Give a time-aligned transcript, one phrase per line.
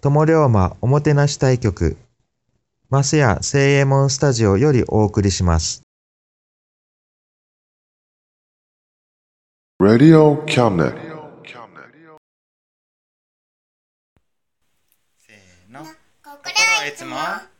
[0.00, 1.96] 友龍馬おもてなし対局、
[2.88, 5.82] マスヤ聖右衛門スタジオよりお送りします。
[9.80, 10.94] Radio cabinet.
[15.18, 15.80] せーの。
[16.22, 17.16] 心はいつも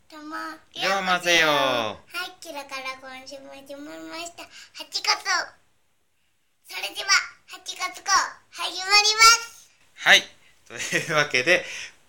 [0.09, 0.37] とも
[0.77, 4.45] 龍馬ぜよはい、キラから今週も始まりました。
[4.45, 4.47] 8
[4.79, 5.03] 月
[6.71, 7.11] それでは、
[7.51, 8.11] 8月号、
[8.51, 10.23] 始まりますはい。
[10.69, 11.65] というわけで、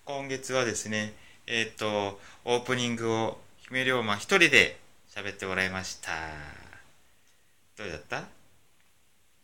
[0.09, 1.13] 今月はですね、
[1.45, 4.75] えっ、と、オープニングを姫龍馬一人で
[5.15, 6.09] 喋ってもらいました。
[7.77, 8.23] どうだった？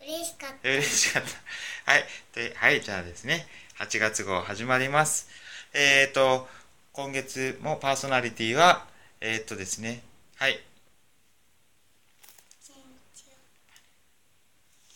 [0.02, 0.68] 嬉しかった。
[0.68, 1.30] 嬉しかった。
[1.94, 2.06] はい。
[2.34, 3.48] で、はい、じゃあですね、
[3.78, 5.30] 8月号始まります。
[5.74, 6.50] えっ、と、
[6.94, 8.88] 今月もパーソナリティは、
[9.22, 10.02] えっ、とですね、
[10.38, 10.60] はい。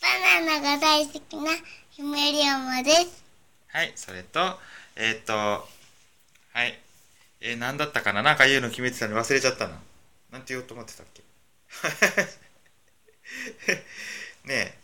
[0.02, 1.52] バナナが大好きな
[1.90, 3.22] 姫龍馬です。
[3.68, 4.58] はい、それと、
[4.96, 6.78] えっ、と、はい。
[7.40, 8.22] えー、何だったかな？
[8.22, 9.16] なんか言うの決めてたの？
[9.16, 9.78] 忘れちゃったな。
[10.32, 11.22] なんて言おうと思ってたっけ？
[14.48, 14.74] ね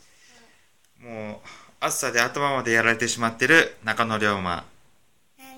[1.01, 1.49] え、もう、
[1.81, 4.65] 暑さで頭までやられてしまってる中野龍馬。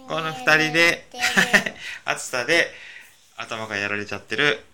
[0.09, 1.07] この二人で、
[2.05, 2.73] 暑さで
[3.37, 4.65] 頭がやられちゃってる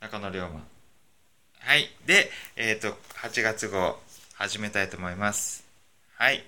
[0.00, 0.62] 中野龍馬。
[1.60, 1.90] はい。
[2.04, 4.02] で、えっ、と、8月号
[4.34, 5.64] 始めたいと思います。
[6.16, 6.44] はい。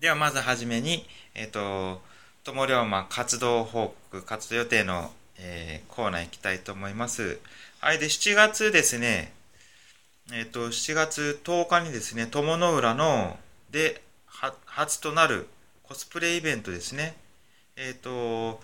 [0.00, 1.04] では、まずはじめに、
[1.34, 2.00] えっ、と、
[2.44, 7.40] 友龍馬活動報告、活動予定の、えーコーナー行きたいと思います。
[7.80, 7.98] はい。
[7.98, 9.32] で、7月ですね、
[10.32, 13.40] えっ、と、7月10日にですね、友の浦の、
[13.72, 15.48] で、は初となる
[15.82, 17.16] コスプレイベントですね。
[17.74, 18.62] えっ、と、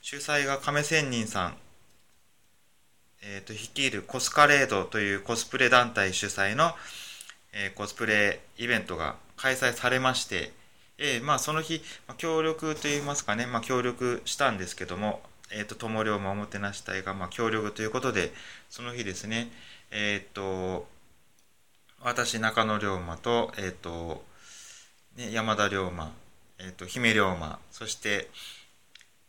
[0.00, 1.56] 主催が亀仙人さん、
[3.22, 6.72] えっ、と、率いるコスカレードというコスプレ団体主催の、
[7.52, 10.50] えーコスプレイベントが開催されまして、
[10.98, 15.20] えーまあ、その日、まあ、協力といいますかね、まあ、協力したんですけども、
[15.50, 18.32] えっ、と、友龍馬おもてなし隊が、まあ、協力ということで、
[18.70, 19.50] その日ですね、
[19.90, 20.86] えっ、と、
[22.02, 24.24] 私、中野龍馬と、えっ、と、
[25.16, 26.12] ね、山田龍馬、
[26.58, 28.28] えっ、と、姫龍馬、そして、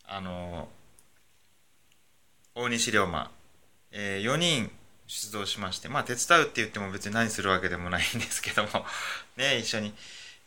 [0.05, 0.69] あの、
[2.55, 3.31] 大西龍馬、
[3.91, 4.71] え4人
[5.07, 8.69] 出動しまして、まあ手伝うって言っても別に何するわけでもないんですけども、
[9.37, 9.93] ね、一緒に、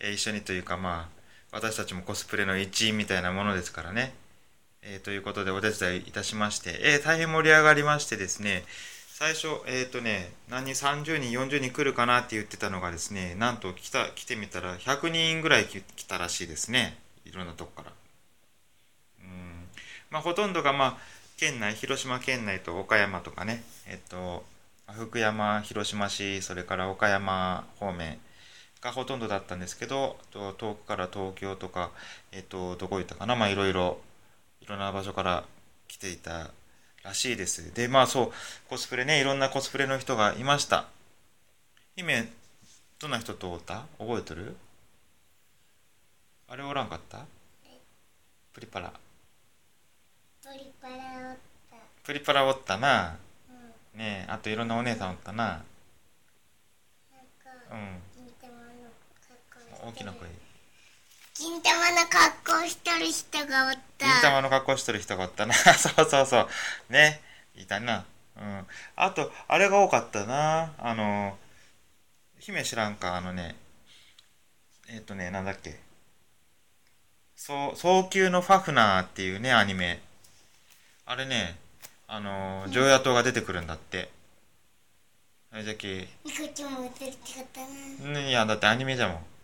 [0.01, 1.17] え一緒にというかまあ、
[1.53, 4.15] 私たちもコスプレの一員みたいなものですからね。
[4.83, 8.65] えーということでお手伝いいたしまして、えー大変盛り上がりましてですね、
[9.19, 16.98] 最初、えっ、とね、何人、30人、40人来るかなって言ってたのがですね、なんと来た、来てみたら100人ぐらい来来たらしいですね。
[17.25, 17.93] いろんなとこから。
[19.21, 19.69] うん。
[20.10, 20.97] まあほとんどがまあ、
[21.39, 24.45] 県内、広島県内と岡山とかね、えっと、
[24.93, 28.19] 福山、広島市、それから岡山方面
[28.86, 31.91] がほとんどだったんですけど、遠くから東京とか、
[32.33, 33.98] えっと、どこ行ったかな、まあいろいろ、
[34.60, 35.44] いろんな場所から
[35.88, 36.50] 来ていた
[37.03, 37.74] らしいです。
[37.74, 38.33] で、まあそう、
[38.68, 40.86] コスプレね、いろんなコスプレの人がいました。
[41.97, 42.28] 姫、
[43.00, 43.86] どんな人とおった？
[43.98, 44.56] 覚えてる？
[46.48, 47.27] あれおらんかった？
[48.53, 48.92] プリパラ。
[50.42, 51.36] トリパラおっ
[51.71, 51.77] た。
[52.04, 53.16] プリパラおったな。
[53.50, 53.98] うん。
[53.98, 55.44] ねえ、あといろんなお姉さんおったな。
[55.44, 55.59] なん
[57.42, 58.24] か、うん。
[58.24, 58.60] 似たもの
[59.21, 60.28] 格好してる大きな声。
[61.38, 64.06] 銀玉の格好してる人がおった。
[64.06, 65.54] 銀玉の格好してる人がおったな。
[65.54, 66.48] そうそうそう。
[66.92, 67.22] ね。
[67.54, 68.04] いたな。
[68.36, 68.66] うん。
[68.97, 70.74] あと、あれが多かったな。
[70.78, 71.38] あの、
[72.41, 73.54] 姫知らんか、あのね、
[74.88, 75.78] えっ、とね、なんだっけ。
[77.36, 80.00] そう、早急のファフナーっていうね、アニメ。
[81.04, 81.56] あれね、
[82.09, 84.10] あの、ジョーヤ島が出てくるんだって。
[85.53, 89.35] あれじゃけ、ゃんいや、だってアニメじゃもん。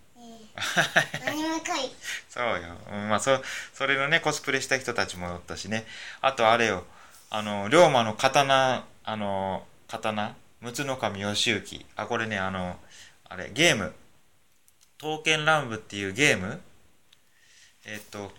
[0.55, 1.91] アニメかい。
[2.29, 2.77] そうよ。
[2.93, 3.43] うん、まあ、そ、
[3.75, 5.85] それのね、コスプレした人たちもおったしね。
[6.21, 6.85] あと、あれよ。
[7.31, 11.87] あの、龍馬の刀、あの、刀、陸奥守義行。
[11.97, 12.79] あ、これね、あの、
[13.29, 13.95] あれ、ゲーム。
[14.99, 16.61] 刀剣乱舞っていうゲーム？
[17.85, 18.31] えっと、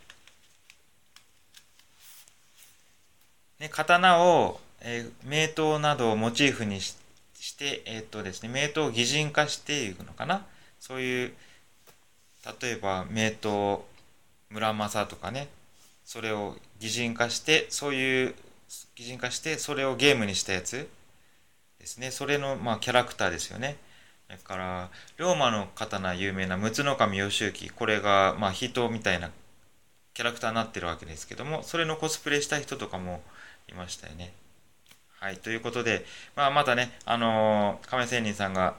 [3.60, 6.96] ね、刀を、えー名刀などをモチーフにし
[7.38, 10.46] して、えっとですね、名刀を擬人化していくのかな？
[10.80, 11.34] そういう、
[12.62, 13.80] 例えば名刀
[14.50, 15.48] 村正とかね
[16.04, 18.36] それを擬人化してそういう
[18.96, 20.90] 擬人化してそれをゲームにしたやつ
[21.80, 22.12] ですね。
[22.12, 23.78] それのまあキャラクターですよね。
[24.28, 29.30] だから龍馬の刀有名な陸奥守義行これがまあ人みたいな
[30.14, 33.22] キャラクターになってるわけですけどもそれのコスプレした人とかも
[33.70, 34.34] いましたよね。
[35.20, 36.06] はいということで、
[36.36, 38.76] まあ、またねあのー亀仙人さんが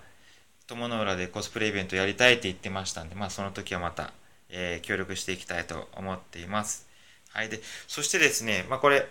[0.67, 4.13] 友の浦でコスプレイベントやりたいって言ってましたんで、まあ、その時はまた、
[4.49, 6.87] えー協力していきたいと思っています。
[7.31, 7.49] はい。
[7.49, 9.07] で、そしてですね、まあ、これ、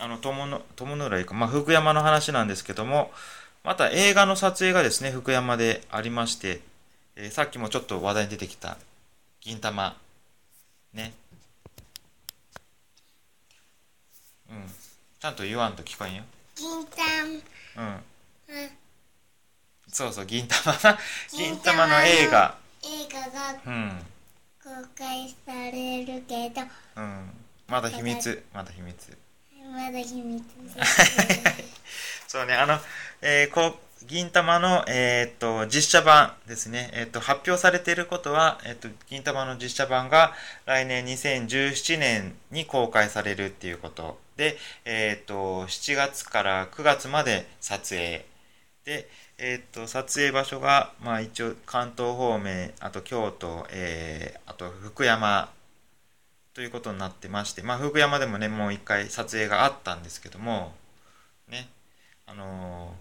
[0.00, 3.12] あの、友の、友の浦か、まあ、福山の話なんですけども、
[3.64, 6.60] また映画の撮影がですね、福山でありまして、
[7.16, 8.78] えーさっきもちょっと話題に出てきた、
[9.40, 9.96] 銀玉、
[10.94, 11.12] ね。
[14.50, 14.64] うん。
[15.20, 16.24] ちゃんと言わんと聞こえんよ。
[16.56, 17.86] 銀玉。
[17.86, 17.94] うん。
[18.48, 18.77] うん。
[19.90, 20.98] そうそう、銀玉な。
[21.36, 22.56] 銀玉の映画。
[22.84, 24.06] 映画がうん。
[24.62, 26.62] 公開されるけど、
[26.96, 27.30] うん。
[27.66, 28.44] まだ秘密。
[28.52, 29.18] まだ秘密。
[29.72, 30.44] まだ秘密。
[32.26, 32.78] そうね、あの、
[33.22, 36.90] えーこう、銀玉の、えーっと、実写版ですね。
[36.92, 40.34] えーっと、発表されていることは、えーっと、銀玉の実写版が
[40.66, 48.24] 来年2017年に公開されるっていうことで、えーっと、7月から9月まで撮影。
[48.84, 49.08] で、
[49.38, 55.50] えっと、撮影場所が、まあ一応、関東方面、あと京都、えーあと福山、
[56.54, 60.74] ということになってまして、まあ、福山でもね、もう一回撮影があったんですけども、
[61.48, 61.68] ね、
[62.26, 62.94] あの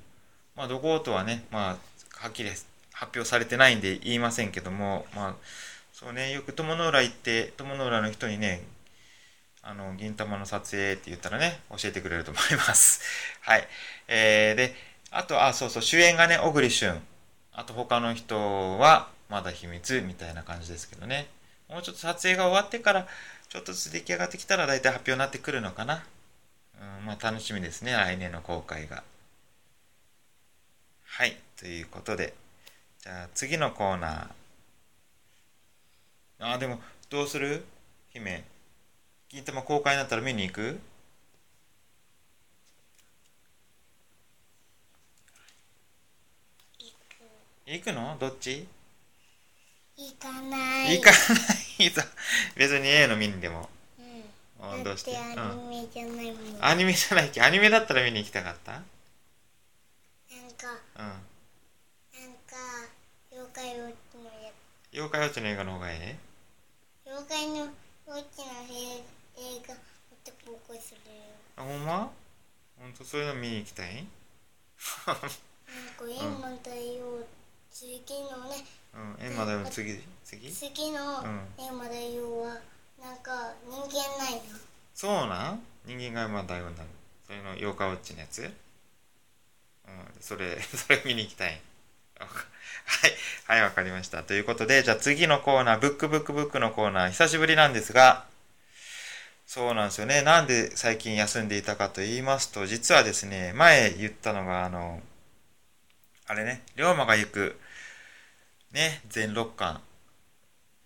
[0.56, 1.78] ーまあ、どことはね、まあ、
[2.20, 2.50] はっきり
[2.94, 5.36] 発表されてないんで言いませんけども、まあ、
[5.94, 8.64] そうね、よく友の浦行って、友の浦の人にね、
[9.62, 13.02] あの、銀玉の撮影って言ったらね、教えてくれると思います。
[13.42, 13.68] はい。
[14.08, 14.76] えー、で、
[15.12, 17.02] あと、あ、そうそう、主演がね、小栗旬。
[17.54, 18.38] あと、他の人
[18.78, 21.28] は、まだ秘密みたいな感じですけどね。
[21.70, 23.08] もうちょっと撮影が終わってから、
[23.50, 26.04] ちょっとずつ出来上がってきたら、大体発表になってくるのかな。
[27.00, 29.04] うん、まあ、楽しみですね、来年の公開が。
[31.06, 32.34] はい、ということで。
[33.02, 36.54] じゃあ、次のコーナー。
[36.54, 37.66] あ、でも、どうする？
[38.14, 38.44] 姫。
[39.30, 40.80] 銀玉公開になったら見に行く？
[47.70, 48.16] 行くの？
[48.18, 48.66] どっち？
[49.98, 50.98] 行かない。
[50.98, 52.02] 行かないと。
[52.56, 53.70] 別に A の見にでも。
[54.00, 54.24] うん。
[54.66, 55.18] あどうして？
[55.18, 56.56] アニメじゃないもん。
[56.56, 56.66] うん。
[56.66, 57.42] アニメじゃないっけ？
[57.42, 58.72] アニメだったら見に行きたかった？
[58.72, 61.04] なんか、うん。
[61.04, 61.20] なん
[62.48, 62.56] か、
[63.34, 64.32] 妖怪ウォッチのや
[64.94, 66.18] 妖怪ウォッチの映画の方がえ
[67.06, 67.10] え？
[67.10, 69.04] 妖怪のウォッチの映
[69.40, 69.80] 映画、も
[70.16, 71.22] っと公開するよ。
[71.58, 72.10] あ、ほんま？
[72.80, 74.08] ほんとそういうの見に行きたい？
[75.06, 76.87] なんか、エンマ大王、
[77.78, 78.66] 次のね、
[78.96, 79.16] うん。
[79.24, 80.52] え、まだよ、次、次？
[80.52, 82.58] 次のうんエンマ大王は、
[83.00, 84.42] なんか、人間ないの。
[84.96, 85.62] そうなん？
[85.86, 86.90] 人間がまだよになる。
[87.28, 88.42] それの妖怪ウォッチのやつ？
[88.42, 88.52] うん。
[90.20, 91.62] それ、 それ見に行きたい。
[92.18, 92.26] は
[93.08, 93.12] い。
[93.46, 94.24] はい、わかりました。
[94.24, 98.26] ということで、じゃあ次のコーナー、ブックブックブックのコーナー、久しぶりなんですが、
[99.46, 100.24] そうなんですよね。
[100.24, 105.00] なんで最近休んでいたかと言いますと、実はですね、前言ったのが、あの、
[106.26, 107.60] あれね、龍馬が行く、
[108.72, 109.82] ね、全六巻、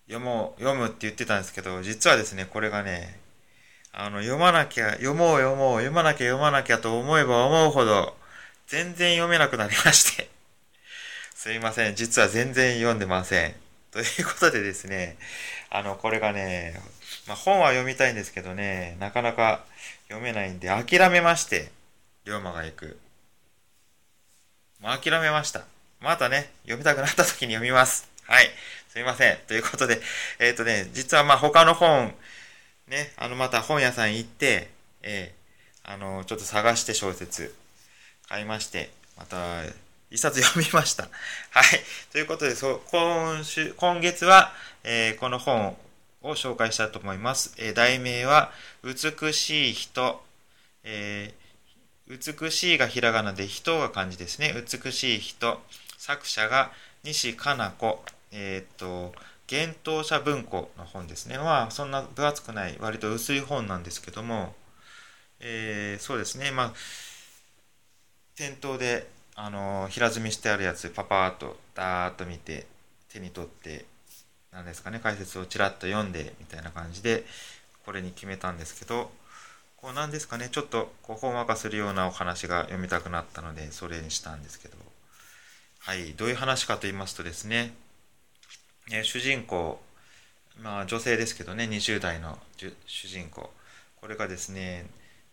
[0.08, 3.20] 読もう、読むって言ってたんですけど、実はですね、これがね、
[3.94, 8.16] あの、読まなきゃ、読もう読もう、読まなきゃ読まなきゃと思えば思うほど、
[8.68, 10.30] 全然読めなくなりまして。
[11.36, 11.96] すいません。
[11.96, 13.56] 実は全然読んでません。
[13.92, 15.18] ということでですね、
[15.70, 16.80] あの、これがね、
[17.28, 19.66] まあ、本は読みたいんですけどね、なかなか
[20.08, 21.72] 読めないんで、諦めまして、
[22.26, 23.00] 龍馬が行く。
[24.80, 25.66] もう諦めました。
[26.02, 28.10] またね、読みたくなった時に読みます。
[28.26, 28.50] はい。
[28.90, 29.38] すいません。
[29.48, 30.02] ということで、
[30.40, 32.12] えっ、とね、実はまあ他の本、
[32.88, 34.72] ね、あのまた本屋さん行って、
[35.04, 37.54] えーあの、ちょっと探して小説
[38.28, 39.64] 買いまして、また
[40.10, 41.04] 一冊読みました。
[41.52, 41.80] はい。
[42.12, 45.78] ということで、そ今週、今月は、えーこの本
[46.24, 47.54] を紹介したいと思います。
[47.58, 48.52] えー題名は、
[48.84, 50.26] 美しい人、
[50.84, 51.42] えー
[52.08, 54.54] 美しいがひらがなで人が漢字ですね。
[54.54, 55.62] 美しい人。
[56.02, 56.72] 作者が
[57.04, 58.04] 西加奈子。
[58.32, 59.14] えーっと、
[59.52, 61.38] 幻冬舎文庫の本ですね。
[61.38, 64.56] まあ、そんな分厚くない、割と薄い本なんですけども、
[65.40, 66.52] えーそうですね。
[66.52, 66.74] まあ、
[68.36, 72.66] 店頭で、あの平積みしてあるやつ、パパーっと、ダーッと見て、
[73.10, 73.86] 手に取って、
[74.52, 77.26] なんですかね、解説をちらっと読んで、みたいな感じで、
[77.86, 79.12] これに決めたんですけど、
[79.78, 84.78] こうなんですかね、ちょっとこうほんわかするようなお話が読みたくなったので、それにしたんですけど、
[85.84, 87.74] はい、どういう話かと言いますとですね、
[88.92, 89.80] え主人公、
[90.62, 92.38] まあ女性ですけどね、20代の
[92.86, 93.50] 主人公、
[94.00, 94.86] これがですね、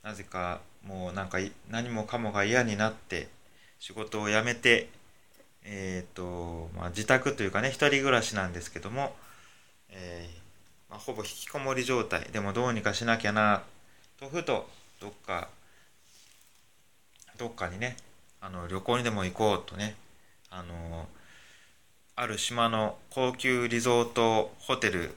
[0.03, 1.37] なぜかもうなんか
[1.69, 3.29] 何もかもが嫌になって、
[3.79, 4.89] 仕事を辞めて、
[5.65, 9.15] えっ、と、まあ自宅というかね、一人暮らしなんですけども、
[9.91, 13.65] えーまあ、ほぼ引きこもり状態、でもどうにかしなきゃな、
[14.19, 14.67] とふと
[14.99, 15.51] どっか
[17.37, 17.99] どっかにね
[18.41, 19.95] あの旅行にでも行こうとね
[20.51, 21.07] あの
[22.17, 25.15] ある島の高級リゾートホテル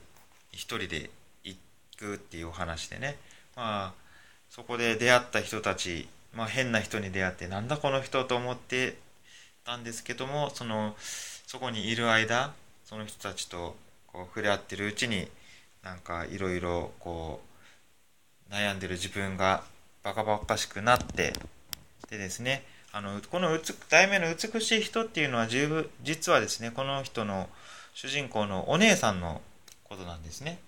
[0.52, 1.10] 一人で
[1.44, 1.58] 行
[1.98, 3.18] くっていうお話でね。
[3.56, 4.02] まあ
[4.50, 8.98] そこで出会った人たち、まあ、変な人に出会ってなんだこの人と思って
[9.64, 13.76] たんですけどもそのそこにいる間その人たちと
[14.08, 15.30] こう触れ合ってるうちに
[15.84, 17.40] なんかいろいろこ
[18.50, 19.64] う悩んでる自分が
[20.04, 21.34] バカバカしくなって
[22.10, 27.50] でですねあのこのうつ題名の「美しい人」っていうのは十分実はですねこの人の
[27.94, 29.42] 主人公のお姉さんの
[29.84, 30.60] ことなんですね。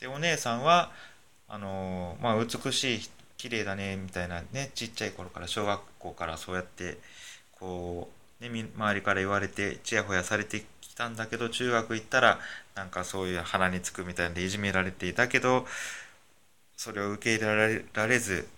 [0.00, 0.92] でお姉さんは
[1.48, 6.96] あのまあ、美しい綺麗だねみたいなねちっちゃい頃から小学校からそうやって
[7.58, 8.08] こ
[8.40, 12.38] う、ね、周りから言われてちやほやされてきたんだけど中学行ったら
[12.74, 15.66] なんかそういう鼻につくみたいでいじめられていたけど
[16.76, 18.48] それを受け入れられず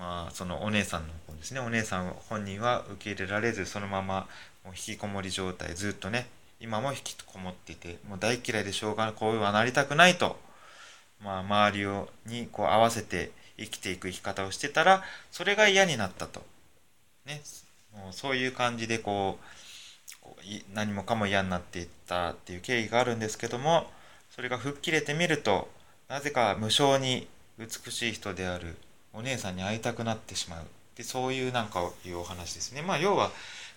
[0.00, 1.60] まあそのお姉さんの方ですね。
[1.60, 4.26] お姉さん本人は受け入れられずそのまま
[4.64, 6.26] もう引きこもり状態ずっとね
[6.58, 10.38] 今も引きこもっていてもう大嫌いでしょうがないこうはなりたくないと、
[11.22, 16.42] まあ、周りをにこう合わせて生きていく生き方をしてたらそれが嫌になったと、
[17.26, 17.42] ね、
[17.94, 23.86] もうそういう感じでこう何もかも嫌になっていったっていう経緯があるんですけども
[24.30, 25.68] それが吹っ切れてみると
[26.08, 27.26] なぜか無性に
[27.58, 28.76] 美しい人である
[29.12, 30.64] お姉さんに会いたくなってしまう。
[30.96, 32.82] でそういうなんかいうお話ですね。
[32.82, 33.30] まあ要は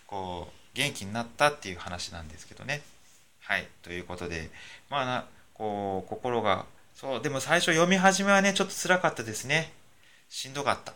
[0.08, 2.82] こう元気になったっていう話なんですけどね。
[3.42, 3.68] はい。
[3.82, 4.50] ということで。
[4.90, 9.72] まあなこう心がそうでも最初読み始めはねちょっと辛かったですね。
[10.30, 10.94] しんどかった。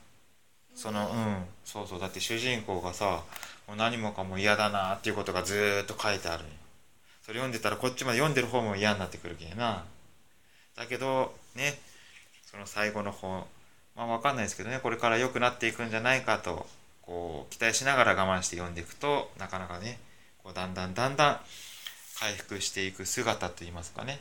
[0.76, 1.46] そのうん。
[1.66, 2.00] そうそう。
[2.00, 3.24] だって主人公がさ
[3.68, 6.46] もう何もかも嫌だなっていうことがずっと書いてある
[7.22, 9.84] それ読んでたらこっちまで読んでる方も嫌になってくるけんな。
[10.76, 11.80] だけどね。
[12.50, 13.46] その最後の方
[13.98, 16.68] まあ分かんないですけどねこれから良くなっていくんじゃないかと
[17.02, 19.98] こう期待しながら我慢して読んでいくとなかなかね
[20.44, 21.40] こうだんだんだんだん
[22.20, 24.20] 回復していく姿といいますかね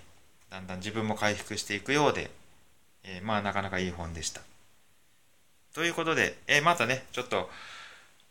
[0.50, 2.30] だんだん自分も回復していくようで、
[3.04, 4.40] えーまあなかなかいい本でした。
[5.74, 7.50] ということで、えーまたねちょっと,、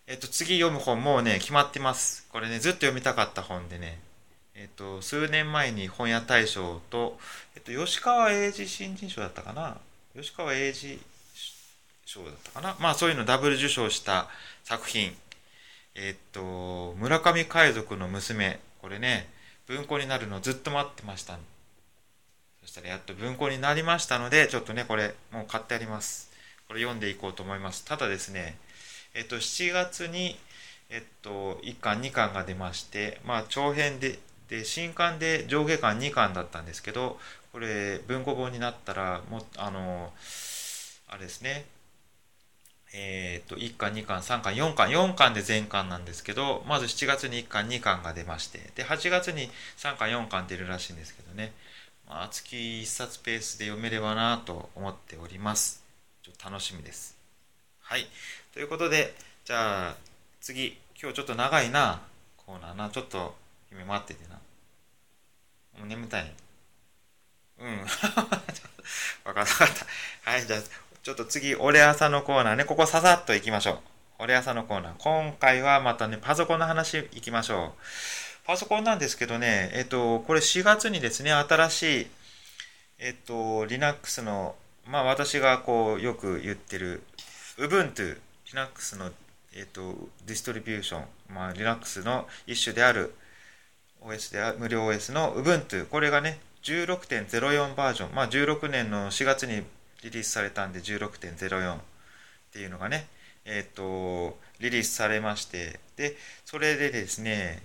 [0.07, 2.25] えっと次読む本もうね決まってます。
[2.31, 3.99] これねずっと読みたかった本でね
[4.55, 7.19] えっと数年前に本屋大賞と、
[7.55, 9.77] えっと吉川英治新人賞だったかな？
[10.15, 10.99] 吉川英治
[12.05, 12.75] 賞だったかな。
[12.79, 14.27] まあそういうのダブル受賞した
[14.63, 15.13] 作品。
[15.95, 18.59] えっと村上海賊の娘。
[18.81, 19.27] これね
[19.67, 21.39] 文庫になるのずっと待ってました
[22.62, 26.31] そしたらやっと文庫になりましたのでちょっとねこれもう買ってあります。
[26.67, 27.83] これ読んでいこうと思います。
[27.85, 28.57] ただですね
[29.13, 30.38] えっと7月に
[30.89, 34.19] えっと1巻2巻が出ましてまあ長編で
[34.50, 37.17] で新刊で上下巻2巻だったんですけど
[37.51, 40.13] これ文庫本になったらもあの
[41.07, 41.65] あれですね
[42.94, 51.54] えー、と1巻2巻3巻4巻4巻で全巻なんですけどまず7月に1巻2巻が出ましてで8月に3巻4巻出るらしいんですけどね、
[52.08, 55.84] まあ、月1冊ペースで読めればなと思っております。
[56.24, 57.18] ちょっと楽しみです。
[57.82, 58.08] はい。
[58.54, 59.13] ということで
[59.44, 59.96] じゃあ
[60.42, 60.77] 次。
[61.01, 62.01] 今日ちょっと長いな。
[62.38, 62.89] コーナーな。
[62.89, 63.36] ちょっと
[63.70, 64.36] 姫待っててな。
[65.77, 66.34] もう眠たい。
[67.60, 67.77] うん。
[67.86, 68.46] 分かった
[69.24, 69.46] 分かっ
[70.24, 70.32] た。
[70.32, 70.60] はいじゃあ
[71.05, 73.77] ちょっと次、俺朝のコーナーね、ここささっと行きましょう。
[74.17, 74.93] 俺朝のコーナー。
[74.97, 78.47] 今回はまたね、パソコンの話行きましょう。
[78.47, 82.07] パソコンなんですけどね、えっと、これ4月にですね、新しい、
[82.97, 84.55] えっと、Linux の、
[84.88, 87.03] まあ私がこうよく言ってる
[87.59, 88.17] Ubuntu、
[88.51, 89.12] Linux の、
[89.55, 93.13] えっと、ディストリビューション、まあ Linux の一種である
[94.01, 99.62] OS であ無料 OS の Ubuntu、これがね、16.04バージョン、まあ16年の4月に
[100.05, 101.79] リリースされたんで16.04っ
[102.53, 103.07] ていうのがね、
[103.43, 107.63] えっと、リリースされまして、で、それでですね、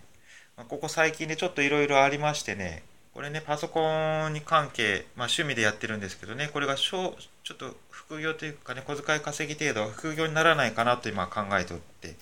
[0.69, 2.83] ここ最近でちょっといろいろありましてね、
[3.13, 12.15] これね、パソコンに関係、まあ趣味でやってるんですけどね、これがちょっと副業というかね、小遣い稼ぎ程度は、副業にならないかなと今考えておって、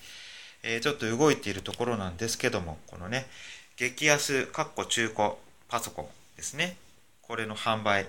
[0.63, 3.27] えー、ちょっと動いているところなんですけども、このね、
[3.77, 5.31] 激安、かっこ中古
[5.69, 6.75] パソコンですね、
[7.21, 8.07] これの販売、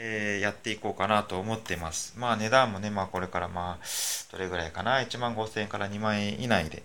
[0.00, 2.14] えー、やっていこうかなと思ってます。
[2.16, 3.84] まあ値段もね、まあこれからまあ、
[4.30, 6.84] どれぐらいかな、1万5000円から2万円以内で、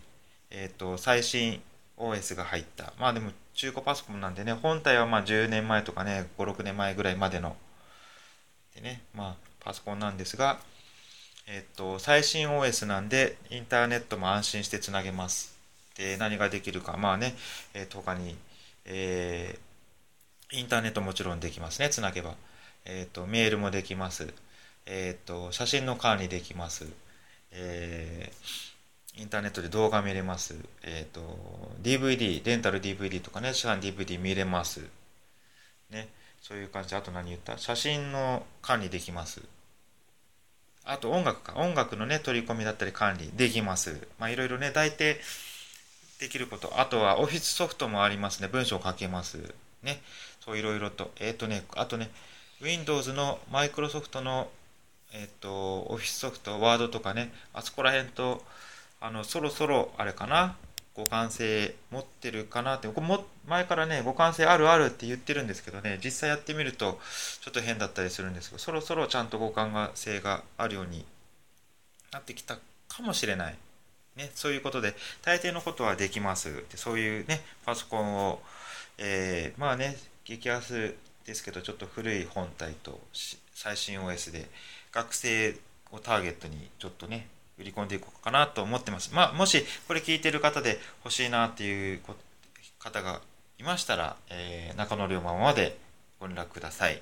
[0.50, 1.62] えっ、ー、と、最新
[1.98, 2.92] OS が入った。
[3.00, 7.56] まあでも中古パソコンなんでね、本体はまあ10年前とかね、5、6年前ぐらいまでの、
[8.76, 10.60] でね、まあパソコンなんですが、
[11.46, 15.56] えっ、ー、と、最新 OS なんで、インターネットも安心してつなげます。
[15.98, 17.36] で、何ができるか、まあね、
[17.76, 18.36] えっ、と、他に、
[18.86, 22.34] えー、インターネットもちろんできますね、つなげば。
[22.86, 24.34] えっ、ー、と、メールもできます。
[24.86, 26.86] えっ、ー、と、写真の管理できます。
[27.52, 30.56] えー、インターネットで動画見れます。
[30.84, 31.22] えっ、と、
[31.82, 34.82] DVD、レンタル DVD とかね、市販 DVD 見れます。
[35.90, 36.10] ね、
[36.42, 37.58] そういう感じで、あと何言った？
[37.58, 39.42] 写真の管理できます。
[40.84, 41.54] あと音楽か。
[41.56, 44.08] 音楽のね、取り込みだったり管理できます。
[44.20, 45.18] まあいろいろね、大体
[46.20, 46.80] できること。
[46.80, 48.50] あとはオフィスソフトもありますね。
[48.50, 49.54] 文章を書けます。
[49.84, 50.02] ね。
[50.44, 51.12] そういろいろと。
[51.20, 52.10] えっ、ー、とね、あとね、
[52.64, 54.50] Windows のマイクロソフトの、
[55.14, 58.42] えっ、と、オフィスソフト、ワードとかね、あそこら辺と、
[59.02, 60.56] あの、そろそろ、あれかな、
[60.96, 67.00] 互換性持ってるかなって、こも前からね、互換性あるあるって言ってるんですけどね、実際やってみると、
[67.42, 71.06] ちょっと変だったりするんですけど、そろそろちゃんと互換性があるように
[72.14, 72.56] なってきた
[72.88, 73.58] かもしれない。
[74.16, 76.64] ね、そういうことで、大抵のことはできます。
[76.72, 78.42] でそういうね、パソコンを、
[79.00, 83.00] えー、まあね、激安ですけどちょっと古い本体と
[83.54, 84.50] 最新 OS で
[84.92, 85.56] 学生
[85.92, 89.14] をターゲットにちょっとね売り込んでいこうかなと思ってます。
[89.14, 92.02] まあ、もしこれ聞いてる方で欲しいなっていう
[92.80, 93.22] 方が
[93.60, 95.78] いましたら、えー、中野龍馬まで
[96.20, 97.02] ご連絡ください。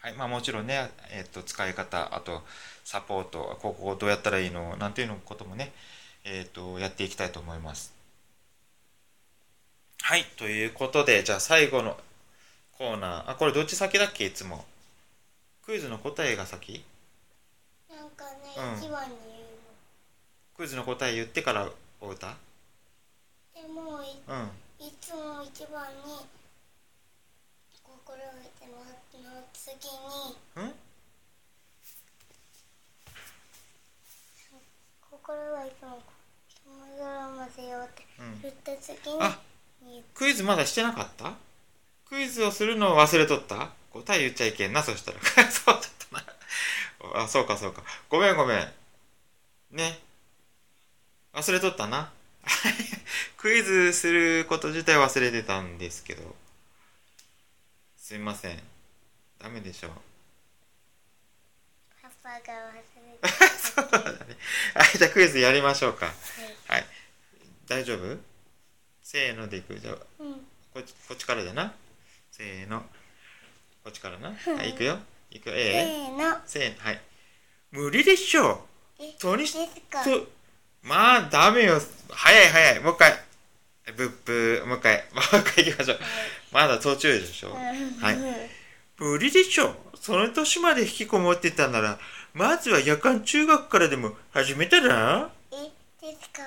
[0.00, 0.14] はい。
[0.14, 2.42] まあもちろんね、えっ、と、使い方、あと、
[2.84, 5.72] サポート、ここをどうやったらいいの、なんていうのこともね、
[6.24, 7.92] えっ、と、やっていきたいと思います。
[10.00, 10.24] はい。
[10.38, 11.98] ということで、じゃあ最後の
[12.80, 13.30] コーナー。
[13.32, 14.24] あ、これどっち先だっけ？
[14.24, 14.64] いつも。
[15.66, 16.82] クイズの答えが先？
[17.90, 19.50] なんかね、うん、一番に言うの。
[20.56, 21.68] クイズの答え言ってから
[22.00, 22.28] お歌
[23.54, 26.24] でもい,、うん、いつも一番に
[27.84, 28.78] 心を入れての
[29.30, 29.74] の次
[30.56, 30.66] に。
[30.66, 30.72] ん？
[35.10, 35.98] 心はいつも
[36.64, 38.06] 友絡ませようって
[38.42, 39.38] 言った次に、うん、あ
[40.14, 41.34] クイズまだしてなかった？
[42.10, 43.70] クイズをするのを忘れとった？
[43.92, 45.18] 答え言っちゃいけんな、そしたら。
[45.50, 46.16] そうだった
[47.16, 47.22] な。
[47.22, 47.82] あ、そうかそうか。
[48.08, 48.72] ごめんごめん。
[49.70, 49.98] ね。
[51.32, 52.12] 忘れとったな。
[53.38, 56.36] クイズすること自体忘れてたんですけど。
[57.96, 58.62] すみません。
[59.38, 59.92] ダメでしょう。
[62.02, 64.36] パパが忘れて そうだね。
[64.74, 66.06] はい、じゃあクイズやりましょうか。
[66.06, 66.14] はい。
[66.66, 66.86] はい、
[67.66, 68.18] 大丈夫？
[69.02, 69.78] せーのでいく？
[69.78, 70.34] じゃあ、うん、
[70.74, 71.72] こっちこっちからだな。
[72.40, 72.80] せーの。
[73.84, 74.30] こっちからな。
[74.30, 74.96] はい、いくよ。
[75.30, 75.54] いくよ。
[75.56, 76.38] えー、せーの。
[76.46, 76.84] せーの。
[76.84, 77.00] はい。
[77.70, 78.66] 無理でしょ
[78.98, 79.52] え、とにと、
[80.82, 81.78] まあ、ダメよ。
[82.08, 82.80] 早い早い。
[82.80, 83.12] もう一回。
[83.94, 84.66] ブッブー。
[84.66, 85.04] もう一回。
[85.12, 86.00] もう一回行きましょう。
[86.50, 87.52] まだ途中でしょ。
[87.52, 88.50] はい。
[88.96, 89.76] 無理でしょ。
[90.00, 91.98] その年まで引きこもってたなら、
[92.32, 95.30] まずは夜間中学からでも始めたら？
[95.52, 95.56] え、
[96.00, 96.42] ですか。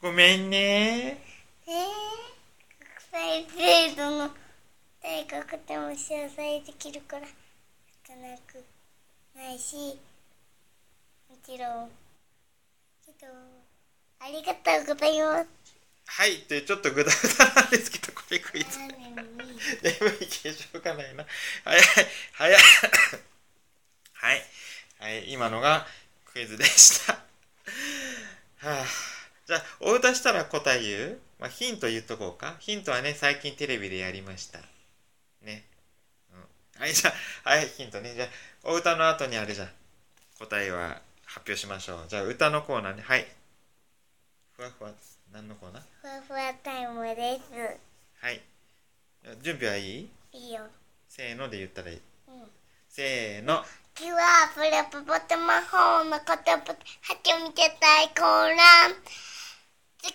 [0.00, 1.22] ごめんね
[1.68, 2.05] えー
[3.16, 4.30] 再生度の
[5.02, 7.26] 大学でも謝罪できるから
[8.06, 8.62] 少なく
[9.34, 9.98] ないし
[11.26, 11.88] もちろん
[13.06, 13.32] けど
[14.20, 15.48] ありがとうございます。
[16.04, 21.24] はいというちょっとぐだぐだなんですけどこれクイズ眠いけしょうがないな。
[21.64, 21.80] はい。
[22.34, 22.52] はい。
[22.52, 22.60] はい。
[24.12, 24.42] はい、
[24.98, 25.86] はい、今のが
[26.26, 27.20] クイズでしたは
[28.58, 28.84] あ
[29.46, 32.56] じゃあお歌したら答え言うまあ、ヒント言っとこうか。
[32.60, 34.58] ヒントはね、最近テレビでやりました。
[35.42, 35.64] ね。
[36.32, 37.12] うん、はい、じゃ
[37.44, 38.14] あ、はい、ヒントね。
[38.14, 38.28] じゃあ、
[38.64, 39.68] お歌の後にあれじゃ
[40.38, 42.04] 答えは発表しましょう。
[42.08, 43.02] じゃあ、歌のコーナーね。
[43.02, 43.26] はい。
[44.56, 44.90] ふわふわ。
[45.32, 45.82] 何のコーナー？
[46.00, 47.52] ふわふわタイムです
[48.22, 48.40] はい
[49.42, 50.08] 準備はいい？
[50.32, 50.60] いいよ
[51.08, 51.96] せーので言ったらいい
[52.28, 52.48] うん
[52.88, 56.76] せーのキュアプレプポテ魔法のことぶは
[57.22, 59.00] ちみて大混乱ズ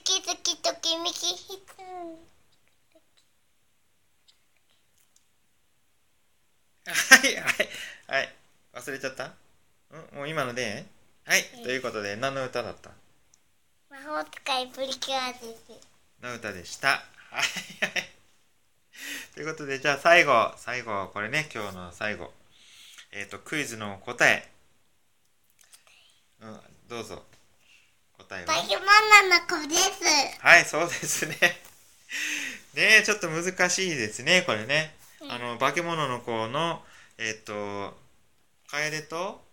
[0.03, 1.81] キズキときめきひつ
[6.87, 7.45] はいはい
[8.07, 8.29] はい。
[8.73, 9.33] 忘れちゃった？
[9.91, 10.17] うん？
[10.17, 10.85] もう今ので？
[11.25, 12.91] はい、うんということで何の歌だった？
[13.89, 15.45] 魔法使いプリキュアです。
[16.23, 16.87] の歌でした？
[16.87, 17.01] はい
[17.37, 17.43] はい。
[19.35, 22.31] ということでじゃあ最後最後これね今日の最後。
[23.13, 24.49] えっ、とクイズの答え。
[26.41, 27.23] うんどうぞ
[28.31, 30.39] 答えはバイマナの子です。
[30.39, 31.35] はいそうですね。
[32.73, 35.31] ねえちょっと難しいですねこれね、うん。
[35.31, 36.85] あの化け物の子の
[37.17, 37.99] えっ、と
[38.69, 39.43] 楓と？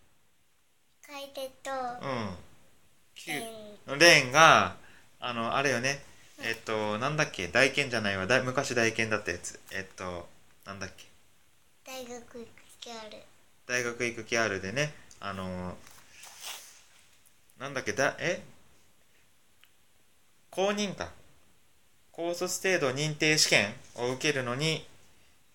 [1.03, 1.71] 楓と。
[2.03, 3.99] うん。
[3.99, 4.29] レー。
[4.29, 4.33] ン。
[4.33, 4.77] が
[5.19, 6.01] あのあれよね。
[6.41, 7.49] えっとなんだっけ？
[7.49, 8.29] 大剣じゃないわ。
[8.29, 9.59] だ昔大剣だったやつ。
[9.73, 10.29] えっと
[10.64, 11.05] なんだっけ？
[11.85, 12.49] 大学行く
[12.81, 13.19] 気ある。
[13.67, 14.95] 大学行く気あるでね。
[15.19, 15.77] あの
[17.59, 17.93] なんだっけ？
[17.93, 18.41] だえ？
[20.59, 21.07] 公認か。
[22.11, 24.85] 高卒程度認定試験を受けるのに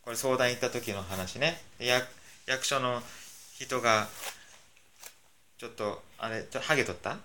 [0.01, 1.61] これ相談行った時の話ね。
[1.77, 2.07] 役
[2.47, 3.01] 役所の
[3.59, 4.07] 人が
[5.57, 7.17] ちょっとあれちょハゲとった？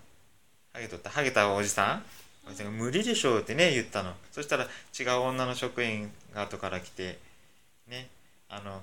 [0.72, 1.10] ハゲとった？
[1.10, 2.02] ハゲたおじさ
[2.50, 2.64] ん？
[2.76, 4.12] 無理でしょうってね言ったの。
[4.32, 4.64] そしたら
[4.98, 7.20] 違う女の職員が後から来て
[7.88, 8.08] ね
[8.48, 8.82] あの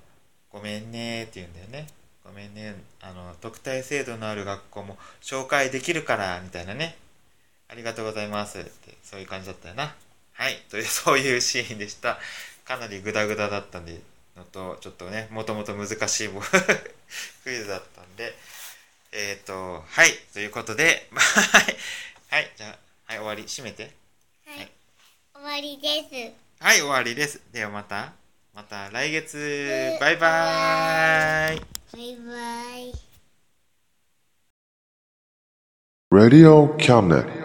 [0.49, 1.87] ごめんねって言うんだよね。
[2.23, 6.95] ごめんねあの特待制度のある学校も紹介できるからみたいなね。
[7.67, 8.59] ありがとうございます。
[8.59, 8.69] って
[9.03, 9.95] そういう感じだったよな。
[10.33, 10.61] はい。
[10.69, 12.19] という そういうシーンでした。
[12.63, 13.99] かなりグダグダだったんで
[14.35, 16.41] のとちょっとねもともと難しいも
[17.43, 18.35] クイズだったんで。
[19.11, 20.11] えっ、ー、とはい。
[20.33, 21.77] ということで はい。
[22.29, 22.51] はい。
[22.55, 22.67] じゃ
[23.07, 23.43] あはい終わり。
[23.43, 23.83] 閉めて。
[24.45, 24.71] はい、はい。
[25.33, 26.63] 終わりです。
[26.63, 27.41] はい終わりです。
[27.51, 28.13] ではまた。
[28.53, 29.37] また来月。
[29.37, 31.59] えバイバーイ。
[31.91, 32.93] バイバイ。
[36.11, 37.44] Radio Cabinet.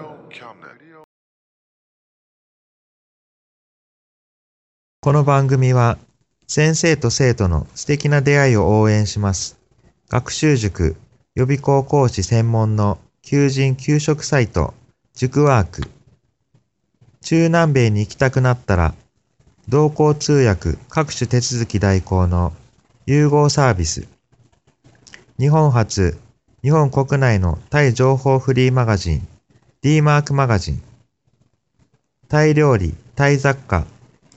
[5.02, 5.96] この番組は
[6.46, 9.58] 先生と生徒の素敵な出会いを応援します。
[10.10, 10.94] 学習塾
[11.34, 14.74] 予備高校師専門の求人・給食サイト
[15.14, 15.88] 塾ワーク。
[17.22, 18.92] 中南米に行きたくなったら
[19.70, 22.52] 同行通訳各種手続き代行の
[23.06, 24.06] 融合サービス。
[25.38, 26.18] 日本初、
[26.62, 29.26] 日本国内のタイ情報フリーマガジン
[29.80, 30.82] D マークマガジン。
[32.28, 33.86] タイ料理、タイ雑貨、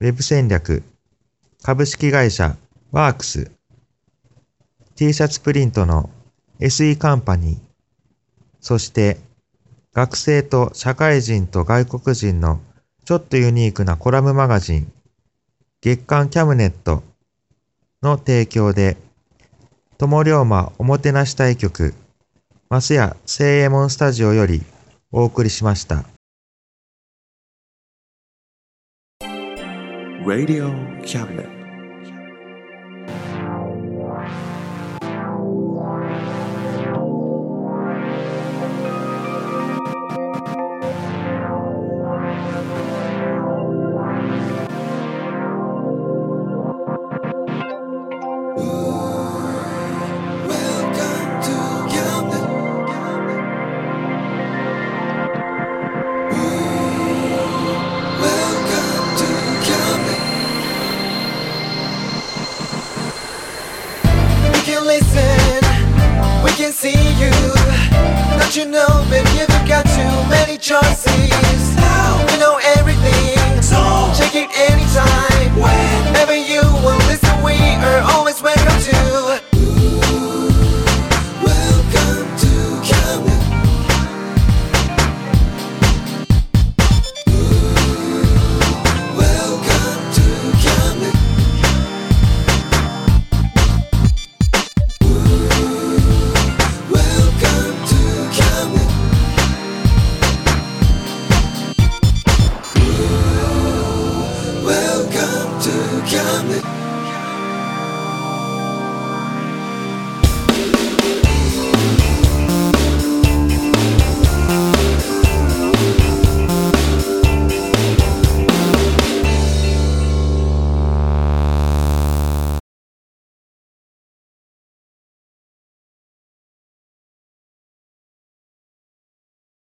[0.00, 0.84] ウェブ戦略。
[1.60, 2.56] 株式会社
[2.92, 3.50] ワークス。
[4.94, 6.08] T シャツプリントの
[6.60, 7.58] SE カンパニー。
[8.60, 9.18] そして
[9.92, 12.60] 学生と社会人と外国人の
[13.06, 14.92] ちょっとユニークなコラムマガジン
[15.80, 17.02] 月刊キャムネット
[18.00, 18.96] の提供で
[19.98, 21.92] 友龍馬おもてなし対局
[22.68, 24.62] マスヤ聖右衛門スタジオより
[25.10, 26.04] お送りしました。
[30.28, 30.68] Radio
[31.06, 31.57] Cabinet.